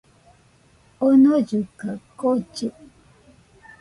[1.07, 2.67] Omollɨ kaɨ kollɨ